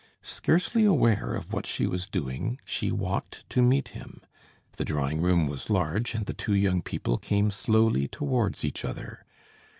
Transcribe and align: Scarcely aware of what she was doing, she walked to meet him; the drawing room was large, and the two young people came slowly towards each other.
Scarcely 0.23 0.83
aware 0.83 1.35
of 1.35 1.53
what 1.53 1.67
she 1.67 1.85
was 1.85 2.07
doing, 2.07 2.59
she 2.65 2.91
walked 2.91 3.47
to 3.51 3.61
meet 3.61 3.89
him; 3.89 4.23
the 4.77 4.83
drawing 4.83 5.21
room 5.21 5.45
was 5.45 5.69
large, 5.69 6.15
and 6.15 6.25
the 6.25 6.33
two 6.33 6.55
young 6.55 6.81
people 6.81 7.19
came 7.19 7.51
slowly 7.51 8.07
towards 8.07 8.65
each 8.65 8.83
other. 8.83 9.23